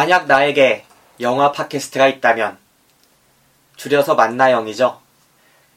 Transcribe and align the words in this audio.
만약 0.00 0.28
나에게 0.28 0.86
영화 1.20 1.52
팟캐스트가 1.52 2.08
있다면 2.08 2.56
줄여서 3.76 4.14
만나영이죠. 4.14 4.98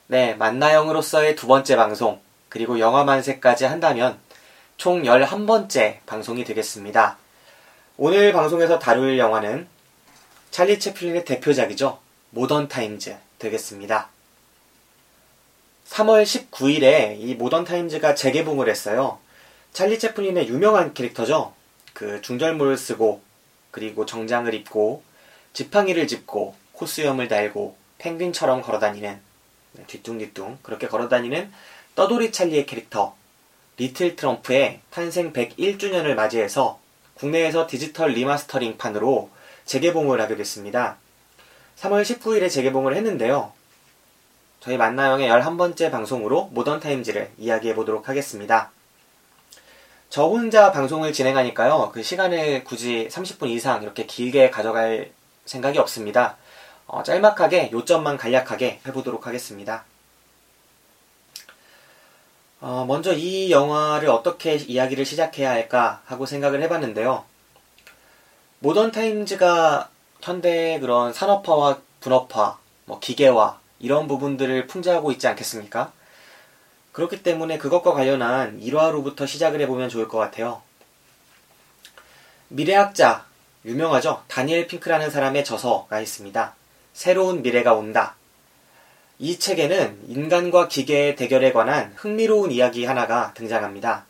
네, 0.08 0.34
만나영으로서의 0.36 1.36
두 1.36 1.46
번째 1.46 1.76
방송 1.76 2.22
그리고 2.48 2.80
영화 2.80 3.04
만세까지 3.04 3.66
한다면 3.66 4.18
총 4.78 5.04
11번째 5.04 5.98
방송이 6.06 6.46
되겠습니다. 6.46 7.18
오늘 7.98 8.32
방송에서 8.32 8.80
다룰 8.80 9.20
영화는 9.20 9.68
찰리 10.52 10.80
채플린의 10.80 11.26
대표작이죠. 11.26 12.00
모던 12.30 12.70
타임즈 12.70 13.18
되겠습니다. 13.40 14.08
3월 15.90 16.24
19일에 16.24 17.20
이 17.20 17.36
모던 17.36 17.66
타임즈가 17.66 18.16
재개봉을 18.16 18.70
했어요. 18.70 19.20
찰리 19.74 20.00
채플린의 20.00 20.48
유명한 20.48 20.94
캐릭터죠. 20.94 21.54
그 21.92 22.22
중절모를 22.22 22.78
쓰고 22.78 23.33
그리고 23.74 24.06
정장을 24.06 24.54
입고 24.54 25.02
지팡이를 25.54 26.08
짚고 26.08 26.54
코수염을 26.74 27.28
달고 27.28 27.76
펭귄처럼 27.98 28.62
걸어다니는 28.62 29.20
네, 29.74 29.84
뒤뚱뒤뚱 29.88 30.60
그렇게 30.62 30.88
걸어다니는 30.88 31.52
떠돌이 31.96 32.32
찰리의 32.32 32.68
캐릭터 32.68 33.16
Little 33.78 34.16
Tramp의 34.16 34.82
탄생 34.92 35.34
101주년을 35.34 36.14
맞이해서 36.14 36.80
국내에서 37.16 37.66
디지털 37.66 38.12
리마스터링판으로 38.12 39.32
재개봉을 39.66 40.22
하게 40.22 40.36
됐습니다. 40.36 40.98
3월 41.78 42.04
19일에 42.04 42.52
재개봉을 42.52 42.96
했는데요. 42.96 43.54
저희 44.60 44.78
만나영의 44.78 45.32
11번째 45.32 45.90
방송으로 45.90 46.50
모던 46.54 46.80
타임즈를 46.80 47.32
이야기해 47.40 47.74
보도록 47.74 48.08
하겠습니다. 48.08 48.72
저 50.14 50.28
혼자 50.28 50.72
방송을 50.72 51.12
진행하니까요. 51.12 51.90
그 51.92 52.04
시간을 52.04 52.64
굳이 52.66 53.08
30분 53.10 53.50
이상 53.50 53.82
이렇게 53.82 54.06
길게 54.06 54.52
가져갈 54.52 55.12
생각이 55.46 55.80
없습니다. 55.80 56.38
어, 56.86 57.02
짤막하게 57.02 57.72
요점만 57.72 58.18
간략하게 58.18 58.82
해보도록 58.86 59.26
하겠습니다. 59.26 59.86
어, 62.62 62.86
먼저 62.88 63.12
이 63.12 63.50
영화를 63.50 64.08
어떻게 64.10 64.54
이야기를 64.54 65.04
시작해야 65.04 65.50
할까 65.50 66.04
하고 66.06 66.28
생각을 66.28 66.62
해봤는데요. 66.62 67.26
모던 68.60 68.92
타임즈가 68.92 69.90
현대 70.22 70.80
그런 70.80 71.12
산업화와 71.12 71.80
분업화, 72.02 72.60
뭐 72.86 73.00
기계화 73.00 73.60
이런 73.80 74.08
부분들을 74.08 74.68
풍자하고 74.68 75.12
있지 75.12 75.28
않겠습니까? 75.28 75.92
그렇기 76.94 77.24
때문에 77.24 77.58
그것과 77.58 77.94
관련한 77.94 78.62
일화로부터 78.62 79.26
시작을 79.26 79.60
해보면 79.62 79.90
좋을 79.90 80.08
것 80.08 80.20
같아요. 80.20 80.62
미래학자, 82.48 83.26
유명하죠? 83.66 84.24
다니엘 84.28 84.68
핑크라는 84.68 85.10
사람의 85.10 85.44
저서가 85.44 86.00
있습니다. 86.00 86.56
새로운 86.94 87.42
미래가 87.42 87.74
온다. 87.74 88.16
이 89.18 89.40
책에는 89.40 90.02
인간과 90.08 90.68
기계의 90.68 91.16
대결에 91.16 91.52
관한 91.52 91.94
흥미로운 91.96 92.52
이야기 92.52 92.86
하나가 92.86 93.34
등장합니다. 93.34 94.06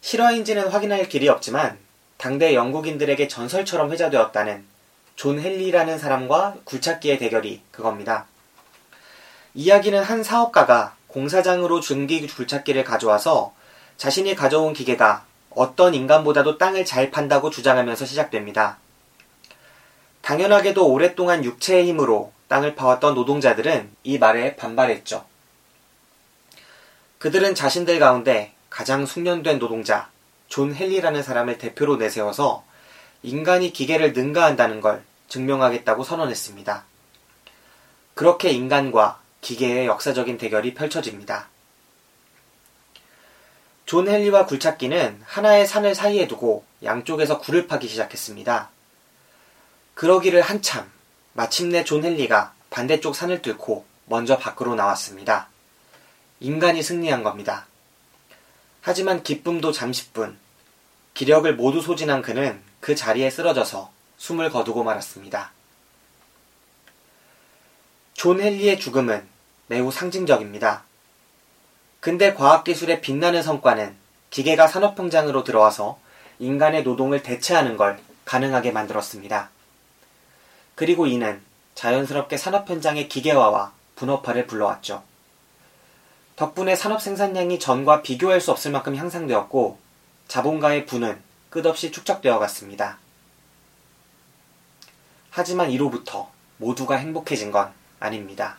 실화인지는 0.00 0.68
확인할 0.68 1.08
길이 1.08 1.28
없지만 1.28 1.78
당대 2.16 2.54
영국인들에게 2.54 3.28
전설처럼 3.28 3.92
회자되었다는 3.92 4.64
존 5.14 5.38
헨리라는 5.38 5.98
사람과 5.98 6.56
굴착기의 6.64 7.18
대결이 7.18 7.62
그겁니다. 7.70 8.26
이야기는 9.54 10.02
한 10.02 10.22
사업가가 10.24 10.97
공사장으로 11.18 11.80
증기 11.80 12.24
굴착기를 12.28 12.84
가져와서 12.84 13.52
자신이 13.96 14.36
가져온 14.36 14.72
기계가 14.72 15.24
어떤 15.50 15.92
인간보다도 15.92 16.58
땅을 16.58 16.84
잘 16.84 17.10
판다고 17.10 17.50
주장하면서 17.50 18.06
시작됩니다. 18.06 18.78
당연하게도 20.20 20.86
오랫동안 20.86 21.42
육체의 21.42 21.88
힘으로 21.88 22.32
땅을 22.46 22.76
파왔던 22.76 23.14
노동자들은 23.14 23.90
이 24.04 24.18
말에 24.18 24.54
반발했죠. 24.54 25.24
그들은 27.18 27.56
자신들 27.56 27.98
가운데 27.98 28.52
가장 28.70 29.04
숙련된 29.04 29.58
노동자, 29.58 30.10
존 30.46 30.72
헨리라는 30.72 31.24
사람을 31.24 31.58
대표로 31.58 31.96
내세워서 31.96 32.62
인간이 33.24 33.72
기계를 33.72 34.12
능가한다는 34.12 34.80
걸 34.80 35.02
증명하겠다고 35.26 36.04
선언했습니다. 36.04 36.84
그렇게 38.14 38.50
인간과 38.50 39.18
기계의 39.40 39.86
역사적인 39.86 40.38
대결이 40.38 40.74
펼쳐집니다. 40.74 41.48
존 43.86 44.08
헨리와 44.08 44.46
굴착기는 44.46 45.22
하나의 45.24 45.66
산을 45.66 45.94
사이에 45.94 46.28
두고 46.28 46.64
양쪽에서 46.82 47.38
굴을 47.38 47.66
파기 47.66 47.88
시작했습니다. 47.88 48.70
그러기를 49.94 50.42
한참 50.42 50.90
마침내 51.32 51.84
존 51.84 52.04
헨리가 52.04 52.52
반대쪽 52.70 53.16
산을 53.16 53.42
뚫고 53.42 53.86
먼저 54.06 54.38
밖으로 54.38 54.74
나왔습니다. 54.74 55.48
인간이 56.40 56.82
승리한 56.82 57.22
겁니다. 57.22 57.66
하지만 58.80 59.22
기쁨도 59.22 59.72
잠시뿐 59.72 60.38
기력을 61.14 61.52
모두 61.56 61.80
소진한 61.80 62.22
그는 62.22 62.60
그 62.80 62.94
자리에 62.94 63.30
쓰러져서 63.30 63.90
숨을 64.18 64.50
거두고 64.50 64.84
말았습니다. 64.84 65.52
존 68.18 68.40
헨리의 68.40 68.80
죽음은 68.80 69.24
매우 69.68 69.92
상징적입니다. 69.92 70.82
근대 72.00 72.34
과학기술의 72.34 73.00
빛나는 73.00 73.44
성과는 73.44 73.94
기계가 74.30 74.66
산업현장으로 74.66 75.44
들어와서 75.44 76.00
인간의 76.40 76.82
노동을 76.82 77.22
대체하는 77.22 77.76
걸 77.76 78.00
가능하게 78.24 78.72
만들었습니다. 78.72 79.50
그리고 80.74 81.06
이는 81.06 81.40
자연스럽게 81.76 82.36
산업 82.36 82.68
현장의 82.68 83.08
기계화와 83.08 83.72
분업화를 83.94 84.48
불러왔죠. 84.48 85.04
덕분에 86.34 86.74
산업 86.74 87.00
생산량이 87.00 87.60
전과 87.60 88.02
비교할 88.02 88.40
수 88.40 88.50
없을 88.50 88.72
만큼 88.72 88.96
향상되었고 88.96 89.78
자본가의 90.26 90.86
부는 90.86 91.22
끝없이 91.50 91.92
축적되어 91.92 92.40
갔습니다. 92.40 92.98
하지만 95.30 95.70
이로부터 95.70 96.32
모두가 96.56 96.96
행복해진 96.96 97.52
건 97.52 97.77
아닙니다. 98.00 98.58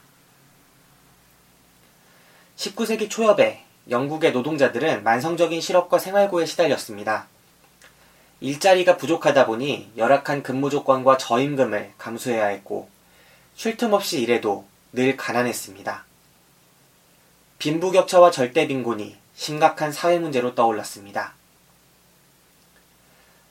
19세기 2.57 3.09
초엽에 3.09 3.63
영국의 3.89 4.31
노동자들은 4.33 5.03
만성적인 5.03 5.61
실업과 5.61 5.97
생활고에 5.97 6.45
시달렸습니다. 6.45 7.27
일자리가 8.41 8.97
부족하다 8.97 9.45
보니 9.45 9.91
열악한 9.97 10.43
근무 10.43 10.69
조건과 10.69 11.17
저임금을 11.17 11.93
감수해야 11.97 12.47
했고 12.47 12.89
쉴 13.55 13.77
틈 13.77 13.93
없이 13.93 14.21
일해도 14.21 14.65
늘 14.93 15.17
가난했습니다. 15.17 16.05
빈부격차와 17.59 18.31
절대빈곤이 18.31 19.17
심각한 19.35 19.91
사회 19.91 20.19
문제로 20.19 20.55
떠올랐습니다. 20.55 21.33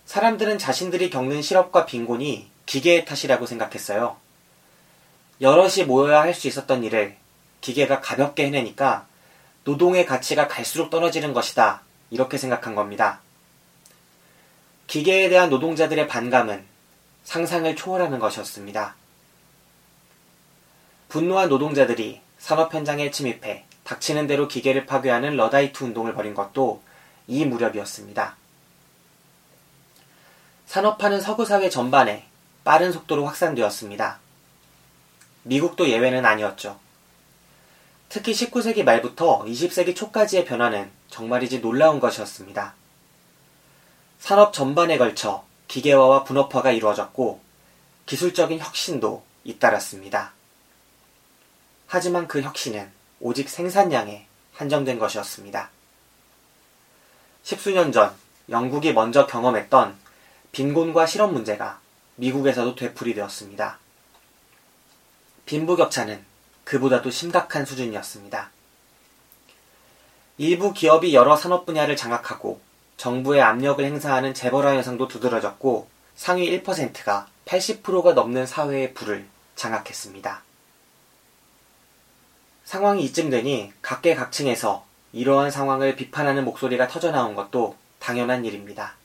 사람들은 0.06 0.56
자신들이 0.56 1.10
겪는 1.10 1.42
실업과 1.42 1.84
빈곤이 1.84 2.48
기계의 2.64 3.04
탓이라고 3.04 3.44
생각했어요. 3.44 4.16
여럿이 5.40 5.84
모여야 5.86 6.22
할 6.22 6.34
수 6.34 6.48
있었던 6.48 6.84
일을 6.84 7.16
기계가 7.60 8.00
가볍게 8.00 8.46
해내니까 8.46 9.06
노동의 9.64 10.06
가치가 10.06 10.48
갈수록 10.48 10.90
떨어지는 10.90 11.32
것이다. 11.32 11.82
이렇게 12.10 12.38
생각한 12.38 12.74
겁니다. 12.74 13.20
기계에 14.86 15.28
대한 15.28 15.50
노동자들의 15.50 16.08
반감은 16.08 16.64
상상을 17.24 17.76
초월하는 17.76 18.18
것이었습니다. 18.18 18.94
분노한 21.08 21.48
노동자들이 21.48 22.20
산업 22.38 22.72
현장에 22.72 23.10
침입해 23.10 23.64
닥치는 23.84 24.26
대로 24.26 24.48
기계를 24.48 24.86
파괴하는 24.86 25.36
러다이트 25.36 25.84
운동을 25.84 26.14
벌인 26.14 26.34
것도 26.34 26.82
이 27.26 27.44
무렵이었습니다. 27.44 28.36
산업화는 30.66 31.20
서구 31.20 31.44
사회 31.44 31.68
전반에 31.68 32.26
빠른 32.64 32.92
속도로 32.92 33.26
확산되었습니다. 33.26 34.20
미국도 35.48 35.88
예외는 35.88 36.26
아니었죠. 36.26 36.78
특히 38.10 38.32
19세기 38.32 38.84
말부터 38.84 39.44
20세기 39.44 39.96
초까지의 39.96 40.44
변화는 40.44 40.90
정말이지 41.08 41.60
놀라운 41.62 42.00
것이었습니다. 42.00 42.74
산업 44.18 44.52
전반에 44.52 44.98
걸쳐 44.98 45.44
기계화와 45.68 46.24
분업화가 46.24 46.70
이루어졌고 46.72 47.40
기술적인 48.04 48.58
혁신도 48.58 49.22
잇따랐습니다. 49.44 50.32
하지만 51.86 52.28
그 52.28 52.42
혁신은 52.42 52.90
오직 53.20 53.48
생산량에 53.48 54.26
한정된 54.54 54.98
것이었습니다. 54.98 55.70
십수년 57.42 57.92
전 57.92 58.14
영국이 58.50 58.92
먼저 58.92 59.26
경험했던 59.26 59.96
빈곤과 60.52 61.06
실업 61.06 61.32
문제가 61.32 61.80
미국에서도 62.16 62.74
되풀이 62.74 63.14
되었습니다. 63.14 63.78
빈부격차는 65.48 66.22
그보다도 66.64 67.10
심각한 67.10 67.64
수준이었습니다. 67.64 68.50
일부 70.36 70.74
기업이 70.74 71.14
여러 71.14 71.36
산업 71.36 71.64
분야를 71.64 71.96
장악하고 71.96 72.60
정부의 72.98 73.40
압력을 73.40 73.82
행사하는 73.82 74.34
재벌화 74.34 74.74
현상도 74.74 75.08
두드러졌고 75.08 75.88
상위 76.14 76.50
1%가 76.62 77.28
80%가 77.46 78.12
넘는 78.12 78.44
사회의 78.44 78.92
부를 78.92 79.26
장악했습니다. 79.56 80.42
상황이 82.64 83.02
이쯤 83.04 83.30
되니 83.30 83.72
각계각층에서 83.80 84.84
이러한 85.14 85.50
상황을 85.50 85.96
비판하는 85.96 86.44
목소리가 86.44 86.88
터져나온 86.88 87.34
것도 87.34 87.74
당연한 87.98 88.44
일입니다. 88.44 88.96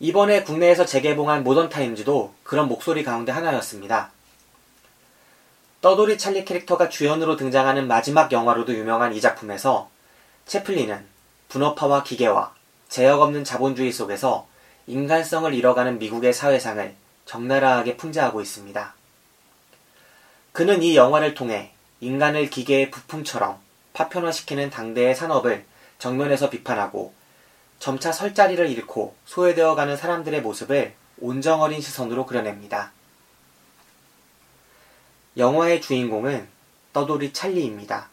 이번에 0.00 0.42
국내에서 0.42 0.84
재개봉한 0.84 1.44
모던타임즈도 1.44 2.34
그런 2.42 2.66
목소리 2.66 3.04
가운데 3.04 3.30
하나였습니다. 3.30 4.10
떠돌이 5.80 6.18
찰리 6.18 6.44
캐릭터가 6.44 6.90
주연으로 6.90 7.36
등장하는 7.36 7.86
마지막 7.86 8.30
영화로도 8.32 8.74
유명한 8.74 9.14
이 9.14 9.20
작품에서 9.20 9.88
채플린은 10.44 11.06
분업화와 11.48 12.02
기계화, 12.02 12.52
제약 12.88 13.20
없는 13.22 13.44
자본주의 13.44 13.90
속에서 13.90 14.46
인간성을 14.86 15.52
잃어가는 15.54 15.98
미국의 15.98 16.34
사회상을 16.34 16.94
적나라하게 17.24 17.96
풍자하고 17.96 18.42
있습니다. 18.42 18.94
그는 20.52 20.82
이 20.82 20.96
영화를 20.96 21.34
통해 21.34 21.72
인간을 22.00 22.50
기계의 22.50 22.90
부품처럼 22.90 23.58
파편화시키는 23.94 24.68
당대의 24.68 25.14
산업을 25.14 25.64
정면에서 25.98 26.50
비판하고 26.50 27.14
점차 27.78 28.12
설 28.12 28.34
자리를 28.34 28.68
잃고 28.68 29.14
소외되어가는 29.24 29.96
사람들의 29.96 30.42
모습을 30.42 30.92
온정어린 31.20 31.80
시선으로 31.80 32.26
그려냅니다. 32.26 32.92
영화의 35.40 35.80
주인공은 35.80 36.46
떠돌이 36.92 37.32
찰리입니다. 37.32 38.10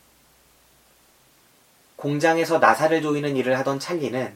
공장에서 1.98 2.60
나사를 2.60 3.02
조이는 3.02 3.36
일을 3.36 3.60
하던 3.60 3.80
찰리는 3.80 4.34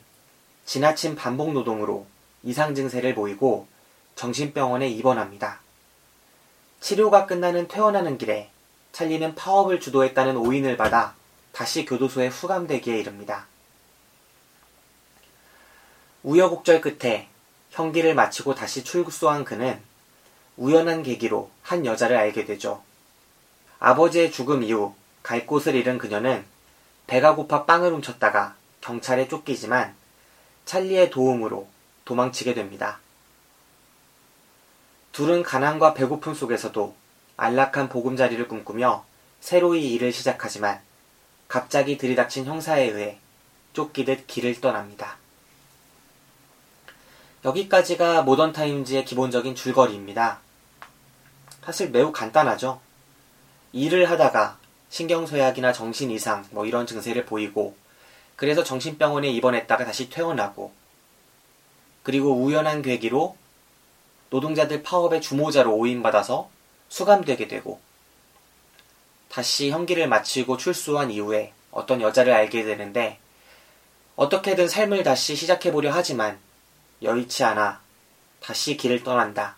지나친 0.66 1.16
반복 1.16 1.54
노동으로 1.54 2.06
이상 2.44 2.76
증세를 2.76 3.16
보이고 3.16 3.68
정신병원에 4.16 4.90
입원합니다. 4.90 5.62
치료가 6.82 7.28
끝나는 7.28 7.70
퇴원하는 7.70 8.18
길에 8.18 8.50
찰리는 8.92 9.36
파업을 9.36 9.80
주도했다는 9.80 10.36
오인을 10.36 10.76
받아 10.76 11.16
다시 11.54 11.86
교도소에 11.86 12.28
후감되기에 12.28 13.00
이릅니다. 13.00 13.48
우여곡절 16.24 16.82
끝에 16.82 17.30
형기를 17.70 18.16
마치고 18.16 18.54
다시 18.54 18.84
출소한 18.84 19.46
그는 19.46 19.82
우연한 20.62 21.02
계기로 21.02 21.50
한 21.64 21.88
여자를 21.88 22.16
알게 22.16 22.46
되죠. 22.46 22.84
아버지의 23.80 24.32
죽음 24.32 24.62
이후 24.62 24.94
갈 25.24 25.48
곳을 25.48 25.74
잃은 25.74 25.98
그녀는 25.98 26.46
배가 27.08 27.34
고파 27.34 27.66
빵을 27.66 27.92
훔쳤다가 27.92 28.54
경찰에 28.80 29.28
쫓기지만 29.28 29.96
찰리의 30.66 31.10
도움으로 31.10 31.68
도망치게 32.06 32.54
됩니다. 32.54 33.00
둘은 35.14 35.42
가난과 35.42 35.96
배고픔 35.96 36.36
속에서도 36.36 36.96
안락한 37.38 37.90
보금자리를 37.90 38.48
꿈꾸며 38.48 39.04
새로이 39.40 39.92
일을 39.94 40.14
시작하지만 40.14 40.80
갑자기 41.48 41.98
들이닥친 41.98 42.46
형사에 42.46 42.84
의해 42.84 43.18
쫓기듯 43.74 44.28
길을 44.28 44.62
떠납니다. 44.62 45.18
여기까지가 47.46 48.22
모던 48.22 48.54
타임즈의 48.54 49.06
기본적인 49.06 49.56
줄거리입니다. 49.56 50.40
사실 51.64 51.90
매우 51.92 52.12
간단하죠. 52.12 52.82
일을 53.74 54.10
하다가 54.10 54.58
신경쇠약이나 54.90 55.74
정신 55.74 56.12
이상 56.12 56.46
뭐 56.52 56.66
이런 56.66 56.86
증세를 56.86 57.26
보이고 57.26 57.76
그래서 58.36 58.64
정신병원에 58.64 59.30
입원했다가 59.30 59.86
다시 59.86 60.10
퇴원하고 60.10 60.74
그리고 62.04 62.34
우연한 62.36 62.82
계기로 62.82 63.38
노동자들 64.32 64.84
파업의 64.84 65.22
주모자로 65.22 65.74
오인받아서 65.76 66.50
수감되게 66.90 67.48
되고 67.48 67.80
다시 69.30 69.70
형기를 69.70 70.08
마치고 70.08 70.58
출소한 70.58 71.12
이후에 71.12 71.54
어떤 71.72 72.02
여자를 72.02 72.34
알게 72.34 72.64
되는데 72.64 73.20
어떻게든 74.16 74.68
삶을 74.68 75.04
다시 75.04 75.36
시작해보려 75.36 75.92
하지만 75.94 76.40
여의치 77.02 77.44
않아 77.44 77.82
다시 78.42 78.76
길을 78.76 79.04
떠난다. 79.04 79.56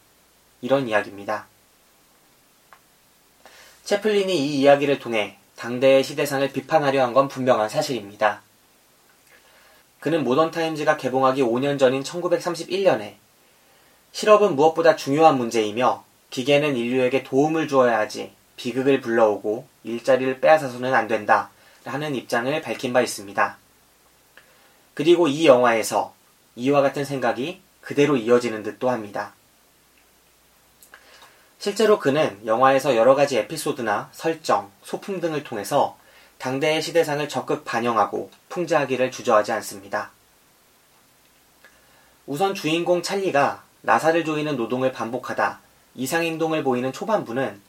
이런 0.62 0.88
이야기입니다. 0.88 1.48
채플린이 3.84 4.34
이 4.36 4.62
이야기를 4.62 5.00
통해 5.00 5.38
당대의 5.58 6.04
시대상을 6.04 6.52
비판하려 6.52 7.04
한 7.04 7.14
건 7.14 7.28
분명한 7.28 7.70
사실입니다. 7.70 8.42
그는 10.00 10.24
모던타임즈가 10.24 10.98
개봉하기 10.98 11.44
5년 11.44 11.78
전인 11.78 12.02
1931년에 12.04 13.16
실업은 14.12 14.56
무엇보다 14.56 14.96
중요한 14.96 15.38
문제이며 15.38 16.04
기계는 16.30 16.76
인류에게 16.76 17.24
도움을 17.24 17.68
주어야 17.68 18.00
하지 18.00 18.32
비극을 18.58 19.02
불러오고 19.02 19.68
일자리를 19.84 20.40
빼앗아서는 20.40 20.94
안 20.94 21.08
된다 21.08 21.50
라는 21.84 22.16
입장을 22.16 22.62
밝힌 22.62 22.94
바 22.94 23.02
있습니다. 23.02 23.58
그리고 24.94 25.28
이 25.28 25.46
영화에서 25.46 26.14
이와 26.56 26.82
같은 26.82 27.04
생각이 27.04 27.62
그대로 27.82 28.16
이어지는 28.16 28.64
듯도 28.64 28.90
합니다. 28.90 29.34
실제로 31.63 31.98
그는 31.98 32.42
영화에서 32.45 32.98
여러 32.98 33.15
가지 33.15 33.38
에피소드나 33.38 34.10
설정, 34.12 34.69
소품 34.83 35.21
등을 35.21 35.45
통해서 35.45 35.98
당대의 36.38 36.81
시대상을 36.81 37.30
적극 37.30 37.63
반영하고 37.63 38.30
풍자하기를 38.50 39.12
주저하지 39.12 39.53
않습니다. 39.53 40.12
우선 42.25 42.53
주인공 42.53 43.01
찰리가 43.01 43.63
나사를 43.79 44.25
조이는 44.25 44.58
노동을 44.58 44.91
반복하다 44.91 45.62
이상행동을 45.96 46.65
보이는 46.65 46.91
초반부는 46.91 47.62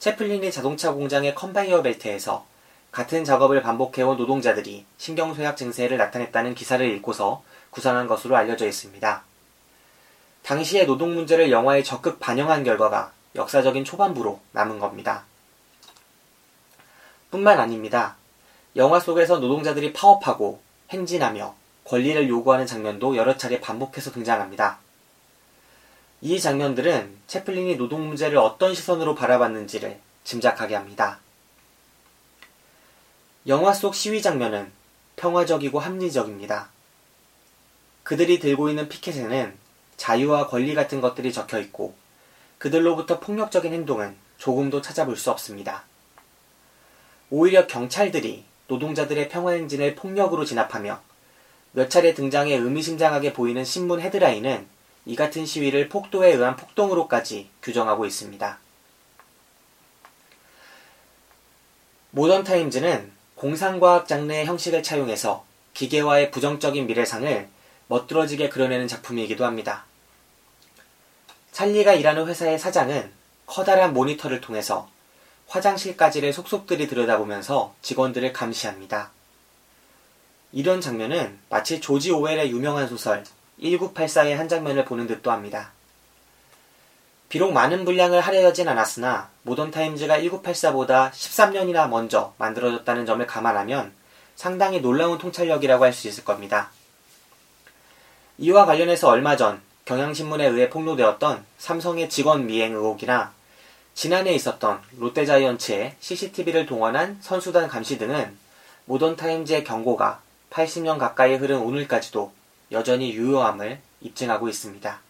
채플린이 0.00 0.50
자동차 0.50 0.90
공장의 0.90 1.36
컨베이어 1.36 1.82
벨트에서 1.82 2.44
같은 2.90 3.24
작업을 3.24 3.62
반복해온 3.62 4.16
노동자들이 4.16 4.84
신경쇠약 4.98 5.56
증세를 5.56 5.98
나타냈다는 5.98 6.56
기사를 6.56 6.84
읽고서 6.96 7.44
구상한 7.70 8.08
것으로 8.08 8.36
알려져 8.36 8.66
있습니다. 8.66 9.22
당시의 10.42 10.86
노동 10.86 11.14
문제를 11.14 11.52
영화에 11.52 11.84
적극 11.84 12.18
반영한 12.18 12.64
결과가 12.64 13.14
역사적인 13.36 13.84
초반부로 13.84 14.40
남은 14.52 14.78
겁니다. 14.78 15.24
뿐만 17.30 17.60
아닙니다. 17.60 18.16
영화 18.74 18.98
속에서 18.98 19.38
노동자들이 19.38 19.92
파업하고 19.92 20.60
행진하며 20.90 21.54
권리를 21.84 22.28
요구하는 22.28 22.66
장면도 22.66 23.16
여러 23.16 23.36
차례 23.36 23.60
반복해서 23.60 24.10
등장합니다. 24.10 24.78
이 26.20 26.40
장면들은 26.40 27.16
채플린이 27.26 27.76
노동 27.76 28.08
문제를 28.08 28.38
어떤 28.38 28.74
시선으로 28.74 29.14
바라봤는지를 29.14 30.00
짐작하게 30.24 30.74
합니다. 30.74 31.20
영화 33.46 33.72
속 33.72 33.94
시위 33.94 34.22
장면은 34.22 34.72
평화적이고 35.16 35.78
합리적입니다. 35.78 36.68
그들이 38.02 38.38
들고 38.38 38.68
있는 38.68 38.88
피켓에는 38.88 39.56
자유와 39.96 40.48
권리 40.48 40.74
같은 40.74 41.00
것들이 41.00 41.32
적혀 41.32 41.58
있고 41.60 41.94
그들로부터 42.58 43.20
폭력적인 43.20 43.72
행동은 43.72 44.16
조금도 44.38 44.82
찾아볼 44.82 45.16
수 45.16 45.30
없습니다. 45.30 45.84
오히려 47.30 47.66
경찰들이 47.66 48.44
노동자들의 48.68 49.28
평화행진을 49.28 49.94
폭력으로 49.94 50.44
진압하며 50.44 51.00
몇 51.72 51.90
차례 51.90 52.14
등장해 52.14 52.54
의미심장하게 52.54 53.32
보이는 53.32 53.64
신문 53.64 54.00
헤드라인은 54.00 54.66
이 55.04 55.14
같은 55.14 55.46
시위를 55.46 55.88
폭도에 55.88 56.32
의한 56.32 56.56
폭동으로까지 56.56 57.48
규정하고 57.62 58.06
있습니다. 58.06 58.58
모던타임즈는 62.10 63.12
공상과학 63.34 64.08
장르의 64.08 64.46
형식을 64.46 64.82
차용해서 64.82 65.44
기계화의 65.74 66.30
부정적인 66.30 66.86
미래상을 66.86 67.48
멋들어지게 67.88 68.48
그려내는 68.48 68.88
작품이기도 68.88 69.44
합니다. 69.44 69.84
찰리가 71.56 71.94
일하는 71.94 72.26
회사의 72.26 72.58
사장은 72.58 73.10
커다란 73.46 73.94
모니터를 73.94 74.42
통해서 74.42 74.90
화장실까지를 75.46 76.34
속속들이 76.34 76.86
들여다보면서 76.86 77.74
직원들을 77.80 78.34
감시합니다. 78.34 79.10
이런 80.52 80.82
장면은 80.82 81.38
마치 81.48 81.80
조지 81.80 82.12
오웰의 82.12 82.50
유명한 82.50 82.86
소설 82.88 83.24
1984의 83.58 84.34
한 84.34 84.50
장면을 84.50 84.84
보는 84.84 85.06
듯도 85.06 85.30
합니다. 85.30 85.72
비록 87.30 87.52
많은 87.52 87.86
분량을 87.86 88.20
할애하진 88.20 88.68
않았으나 88.68 89.30
모던타임즈가 89.44 90.18
1984보다 90.18 91.10
13년이나 91.10 91.88
먼저 91.88 92.34
만들어졌다는 92.36 93.06
점을 93.06 93.26
감안하면 93.26 93.94
상당히 94.34 94.82
놀라운 94.82 95.16
통찰력이라고 95.16 95.84
할 95.84 95.94
수 95.94 96.06
있을 96.06 96.22
겁니다. 96.22 96.68
이와 98.36 98.66
관련해서 98.66 99.08
얼마 99.08 99.36
전 99.36 99.64
경향신문에 99.86 100.44
의해 100.48 100.68
폭로되었던 100.68 101.46
삼성의 101.58 102.10
직원 102.10 102.46
미행 102.46 102.74
의혹이나 102.74 103.32
지난해 103.94 104.34
있었던 104.34 104.82
롯데자이언츠의 104.98 105.94
CCTV를 106.00 106.66
동원한 106.66 107.18
선수단 107.22 107.68
감시 107.68 107.96
등은 107.96 108.36
모던타임즈의 108.86 109.62
경고가 109.62 110.20
80년 110.50 110.98
가까이 110.98 111.36
흐른 111.36 111.58
오늘까지도 111.58 112.32
여전히 112.72 113.12
유효함을 113.12 113.80
입증하고 114.00 114.48
있습니다. 114.48 115.00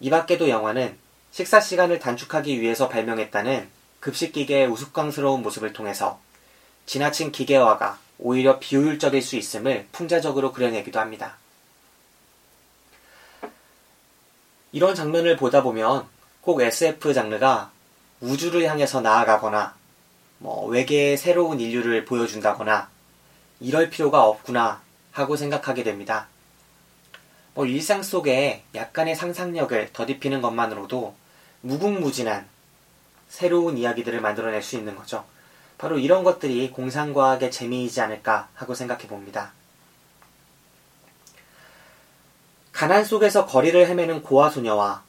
이 0.00 0.10
밖에도 0.10 0.50
영화는 0.50 0.98
식사 1.30 1.60
시간을 1.60 1.98
단축하기 1.98 2.60
위해서 2.60 2.90
발명했다는 2.90 3.68
급식 4.00 4.32
기계의 4.32 4.66
우스꽝스러운 4.68 5.42
모습을 5.42 5.72
통해서 5.72 6.20
지나친 6.84 7.32
기계화가 7.32 7.98
오히려 8.18 8.58
비효율적일 8.58 9.22
수 9.22 9.36
있음을 9.36 9.88
풍자적으로 9.92 10.52
그려내기도 10.52 11.00
합니다. 11.00 11.38
이런 14.76 14.94
장면을 14.94 15.38
보다 15.38 15.62
보면 15.62 16.06
꼭 16.42 16.60
SF 16.60 17.14
장르가 17.14 17.70
우주를 18.20 18.68
향해서 18.68 19.00
나아가거나 19.00 19.74
뭐 20.36 20.66
외계의 20.66 21.16
새로운 21.16 21.60
인류를 21.60 22.04
보여준다거나 22.04 22.90
이럴 23.60 23.88
필요가 23.88 24.24
없구나 24.24 24.82
하고 25.12 25.34
생각하게 25.34 25.82
됩니다. 25.82 26.28
뭐 27.54 27.64
일상 27.64 28.02
속에 28.02 28.64
약간의 28.74 29.16
상상력을 29.16 29.94
더딥히는 29.94 30.42
것만으로도 30.42 31.14
무궁무진한 31.62 32.46
새로운 33.30 33.78
이야기들을 33.78 34.20
만들어낼 34.20 34.62
수 34.62 34.76
있는 34.76 34.94
거죠. 34.94 35.24
바로 35.78 35.98
이런 35.98 36.22
것들이 36.22 36.70
공상과학의 36.70 37.50
재미이지 37.50 38.02
않을까 38.02 38.48
하고 38.52 38.74
생각해 38.74 39.06
봅니다. 39.06 39.52
가난 42.76 43.06
속에서 43.06 43.46
거리를 43.46 43.88
헤매는 43.88 44.22
고아 44.22 44.50
소녀와 44.50 45.02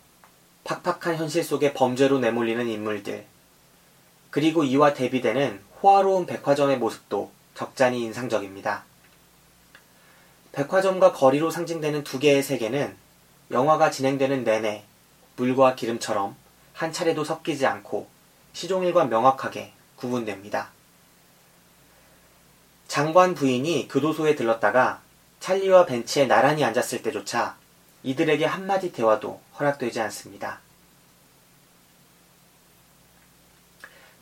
팍팍한 0.63 1.17
현실 1.17 1.43
속에 1.43 1.73
범죄로 1.73 2.17
내몰리는 2.17 2.65
인물들, 2.65 3.25
그리고 4.29 4.63
이와 4.63 4.93
대비되는 4.93 5.59
호화로운 5.83 6.25
백화점의 6.27 6.77
모습도 6.77 7.29
적잖이 7.55 8.03
인상적입니다. 8.03 8.85
백화점과 10.53 11.11
거리로 11.11 11.51
상징되는 11.51 12.05
두 12.05 12.19
개의 12.19 12.41
세계는 12.41 12.95
영화가 13.51 13.91
진행되는 13.91 14.45
내내 14.45 14.85
물과 15.35 15.75
기름처럼 15.75 16.37
한 16.71 16.93
차례도 16.93 17.25
섞이지 17.25 17.65
않고 17.65 18.07
시종일관 18.53 19.09
명확하게 19.09 19.73
구분됩니다. 19.97 20.69
장관 22.87 23.35
부인이 23.35 23.89
교도소에 23.89 24.35
들렀다가 24.35 25.01
찰리와 25.39 25.85
벤치에 25.85 26.25
나란히 26.25 26.63
앉았을 26.63 27.03
때조차 27.03 27.55
이들에게 28.03 28.45
한마디 28.45 28.91
대화도 28.91 29.41
허락되지 29.59 29.99
않습니다. 30.01 30.59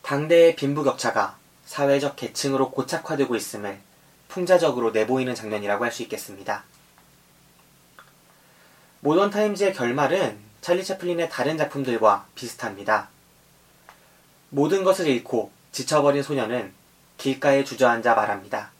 당대의 0.01 0.55
빈부격차가 0.55 1.37
사회적 1.65 2.15
계층으로 2.15 2.71
고착화되고 2.71 3.35
있음을 3.35 3.79
풍자적으로 4.27 4.91
내보이는 4.91 5.33
장면이라고 5.33 5.83
할 5.83 5.91
수 5.91 6.03
있겠습니다. 6.03 6.63
모던 8.99 9.29
타임즈의 9.29 9.73
결말은 9.73 10.39
찰리 10.61 10.83
채플린의 10.83 11.29
다른 11.29 11.57
작품들과 11.57 12.27
비슷합니다. 12.35 13.09
모든 14.49 14.83
것을 14.83 15.07
잃고 15.07 15.51
지쳐버린 15.71 16.23
소녀는 16.23 16.73
길가에 17.17 17.63
주저앉아 17.63 18.15
말합니다. 18.15 18.71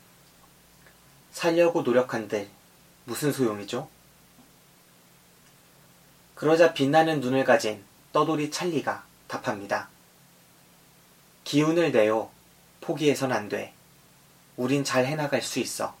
살려고 1.36 1.82
노력한들 1.82 2.48
무슨 3.04 3.30
소용이죠? 3.30 3.90
그러자 6.34 6.72
빛나는 6.72 7.20
눈을 7.20 7.44
가진 7.44 7.84
떠돌이 8.14 8.50
찰리가 8.50 9.04
답합니다. 9.28 9.90
기운을 11.44 11.92
내요. 11.92 12.30
포기해선 12.80 13.32
안 13.32 13.50
돼. 13.50 13.74
우린 14.56 14.82
잘 14.82 15.04
해나갈 15.04 15.42
수 15.42 15.58
있어. 15.58 15.94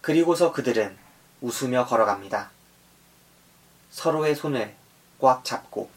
그리고서 0.00 0.50
그들은 0.50 0.98
웃으며 1.40 1.86
걸어갑니다. 1.86 2.50
서로의 3.92 4.34
손을 4.34 4.74
꽉 5.20 5.44
잡고 5.44 5.88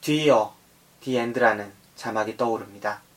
뒤이어 0.00 0.54
The 1.00 1.18
End라는 1.18 1.72
자막이 1.96 2.36
떠오릅니다. 2.36 3.07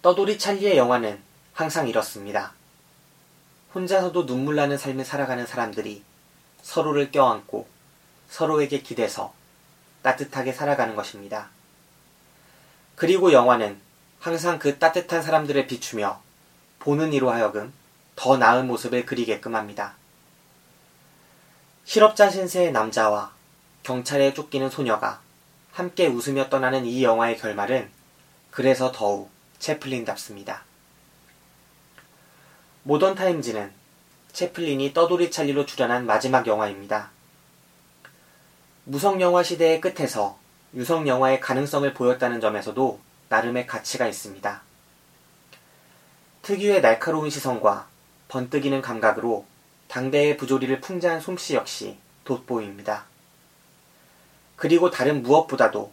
떠돌이 0.00 0.38
찰리의 0.38 0.76
영화는 0.76 1.20
항상 1.52 1.88
이렇습니다. 1.88 2.52
혼자서도 3.74 4.26
눈물 4.26 4.54
나는 4.54 4.78
삶을 4.78 5.04
살아가는 5.04 5.44
사람들이 5.44 6.04
서로를 6.62 7.10
껴안고 7.10 7.66
서로에게 8.30 8.82
기대서 8.82 9.34
따뜻하게 10.02 10.52
살아가는 10.52 10.94
것입니다. 10.94 11.48
그리고 12.94 13.32
영화는 13.32 13.80
항상 14.20 14.60
그 14.60 14.78
따뜻한 14.78 15.20
사람들을 15.20 15.66
비추며 15.66 16.20
보는 16.78 17.12
이로 17.12 17.30
하여금 17.30 17.72
더 18.14 18.36
나은 18.36 18.68
모습을 18.68 19.04
그리게끔 19.04 19.56
합니다. 19.56 19.96
실업자 21.84 22.30
신세의 22.30 22.70
남자와 22.70 23.32
경찰에 23.82 24.32
쫓기는 24.32 24.70
소녀가 24.70 25.20
함께 25.72 26.06
웃으며 26.06 26.48
떠나는 26.48 26.86
이 26.86 27.02
영화의 27.02 27.36
결말은 27.38 27.90
그래서 28.50 28.92
더욱 28.92 29.30
채플린답습니다. 29.58 30.62
모던 32.84 33.14
타임즈는 33.14 33.72
채플린이 34.32 34.94
떠돌이 34.94 35.30
찰리로 35.30 35.66
출연한 35.66 36.06
마지막 36.06 36.46
영화입니다. 36.46 37.10
무성 38.84 39.20
영화 39.20 39.42
시대의 39.42 39.80
끝에서 39.80 40.38
유성 40.74 41.08
영화의 41.08 41.40
가능성을 41.40 41.92
보였다는 41.94 42.40
점에서도 42.40 43.00
나름의 43.28 43.66
가치가 43.66 44.06
있습니다. 44.06 44.62
특유의 46.42 46.80
날카로운 46.80 47.28
시선과 47.30 47.88
번뜩이는 48.28 48.80
감각으로 48.80 49.44
당대의 49.88 50.36
부조리를 50.36 50.80
풍자한 50.80 51.20
솜씨 51.20 51.54
역시 51.54 51.98
돋보입니다. 52.24 53.06
그리고 54.56 54.90
다른 54.90 55.22
무엇보다도 55.22 55.92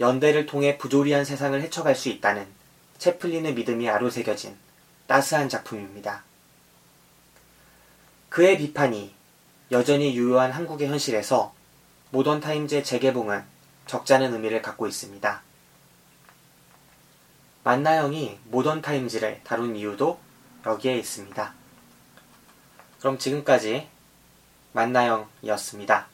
연대를 0.00 0.46
통해 0.46 0.78
부조리한 0.78 1.24
세상을 1.24 1.60
헤쳐갈 1.62 1.94
수 1.94 2.08
있다는 2.08 2.46
채플린의 3.04 3.52
믿음이 3.52 3.86
아로새겨진 3.90 4.56
따스한 5.06 5.50
작품입니다. 5.50 6.22
그의 8.30 8.56
비판이 8.56 9.14
여전히 9.72 10.16
유효한 10.16 10.50
한국의 10.50 10.88
현실에서 10.88 11.54
모던 12.10 12.40
타임즈의 12.40 12.82
재개봉은 12.82 13.44
적잖은 13.86 14.32
의미를 14.32 14.62
갖고 14.62 14.86
있습니다. 14.86 15.42
만나영이 17.62 18.38
모던 18.44 18.80
타임즈를 18.80 19.42
다룬 19.44 19.76
이유도 19.76 20.18
여기에 20.64 20.96
있습니다. 20.96 21.52
그럼 23.00 23.18
지금까지 23.18 23.86
만나영이었습니다. 24.72 26.06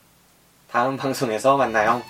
다음 0.69 0.97
방송에서 0.97 1.57
만나요. 1.57 2.03